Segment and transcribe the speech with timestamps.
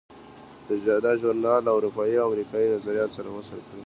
[1.05, 3.79] دا ژورنال اروپایي او امریکایي نظریات سره وصل کړل.